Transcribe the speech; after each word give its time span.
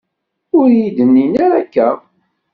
Ur 0.59 0.67
iyi-d-nnin 0.71 1.33
ara 1.43 1.55
akka. 1.61 1.89